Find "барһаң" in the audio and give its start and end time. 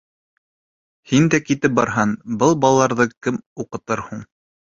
1.81-2.15